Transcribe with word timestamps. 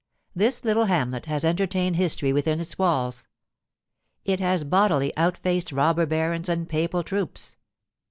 This 0.35 0.63
little 0.65 0.85
hamlet 0.85 1.27
has 1.27 1.45
entertained 1.45 1.95
history 1.95 2.33
within 2.33 2.59
its 2.59 2.79
walls. 2.79 3.27
It 4.25 4.39
has 4.39 4.63
bodily 4.63 5.15
outfaced 5.15 5.71
robber 5.71 6.07
barons 6.07 6.49
and 6.49 6.67
papal 6.67 7.03
troops. 7.03 7.55